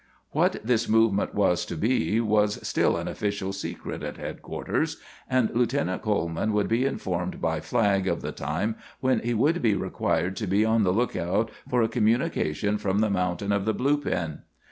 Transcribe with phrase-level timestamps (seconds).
[0.31, 4.97] What this movement was to be was still an official secret at headquarters,
[5.29, 9.75] and Lieutenant Coleman would be informed by flag of the time when he would be
[9.75, 13.97] required to be on the lookout for a communication from the mountain of the blue
[14.01, 14.39] pin.